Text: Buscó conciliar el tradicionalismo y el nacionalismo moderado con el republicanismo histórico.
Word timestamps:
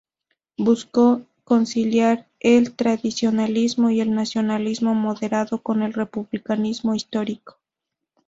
Buscó 0.57 1.27
conciliar 1.43 2.27
el 2.39 2.73
tradicionalismo 2.75 3.91
y 3.91 4.01
el 4.01 4.15
nacionalismo 4.15 4.95
moderado 4.95 5.61
con 5.61 5.83
el 5.83 5.93
republicanismo 5.93 6.95
histórico. 6.95 7.59